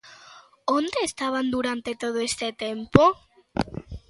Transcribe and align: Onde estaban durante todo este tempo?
Onde 0.79 0.97
estaban 1.09 1.51
durante 1.51 1.93
todo 1.93 2.17
este 2.29 2.53
tempo? 2.53 3.03